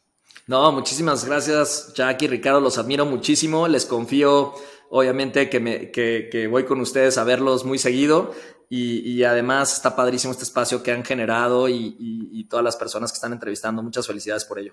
[0.49, 3.69] No, muchísimas gracias, Jackie, Ricardo, los admiro muchísimo.
[3.69, 4.55] Les confío,
[4.91, 8.35] obviamente, que, me, que, que voy con ustedes a verlos muy seguido
[8.71, 13.33] y, además está padrísimo este espacio que han generado y, todas las personas que están
[13.33, 13.83] entrevistando.
[13.83, 14.73] Muchas felicidades por ello.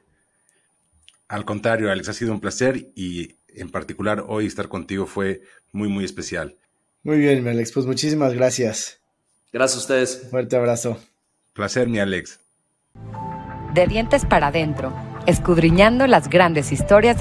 [1.28, 5.42] Al contrario, Alex, ha sido un placer y en particular hoy estar contigo fue
[5.72, 6.56] muy, muy especial.
[7.04, 9.00] Muy bien, Alex, pues muchísimas gracias.
[9.52, 10.28] Gracias a ustedes.
[10.30, 10.98] Fuerte abrazo.
[11.54, 12.40] Placer, mi Alex.
[13.74, 14.94] De dientes para adentro,
[15.26, 17.14] escudriñando las grandes historias de